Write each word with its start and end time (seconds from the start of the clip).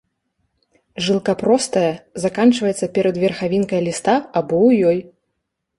Жылка 1.07 1.35
простая, 1.43 1.93
заканчваецца 2.25 2.91
перад 2.97 3.15
верхавінкай 3.27 3.79
ліста 3.91 4.13
або 4.39 4.55
ў 4.67 4.93
ёй. 4.93 4.99